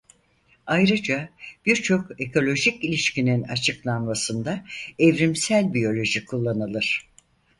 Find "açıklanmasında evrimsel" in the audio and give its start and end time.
3.43-5.73